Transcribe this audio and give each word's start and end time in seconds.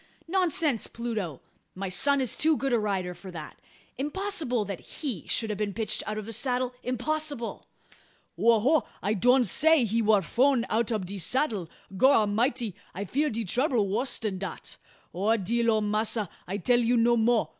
Nonsense, 0.27 0.87
Pluto! 0.87 1.41
My 1.75 1.87
son 1.87 2.21
is 2.21 2.35
too 2.35 2.57
good 2.57 2.73
a 2.73 2.79
rider 2.79 3.13
for 3.13 3.29
that. 3.29 3.59
Impossible 3.99 4.65
that 4.65 4.79
he 4.79 5.27
should 5.27 5.51
have 5.51 5.59
been 5.59 5.75
pitched 5.75 6.01
out 6.07 6.17
of 6.17 6.25
the 6.25 6.33
saddle 6.33 6.73
impossible!" 6.81 7.67
"Ho! 8.35 8.59
ho! 8.61 8.83
I 9.03 9.13
doan 9.13 9.43
say 9.43 9.85
he 9.85 10.01
war 10.01 10.23
frown 10.23 10.65
out 10.71 10.91
ob 10.91 11.05
de 11.05 11.19
saddle. 11.19 11.69
Gorramity! 11.97 12.73
I 12.95 13.05
fear 13.05 13.29
de 13.29 13.43
trouble 13.45 13.89
wuss 13.89 14.17
dan 14.17 14.39
dat. 14.39 14.77
O! 15.13 15.37
dear 15.37 15.69
ole 15.69 15.81
Massa, 15.81 16.29
I 16.47 16.57
tell 16.57 16.79
you 16.79 16.97
no 16.97 17.15
mo'. 17.15 17.49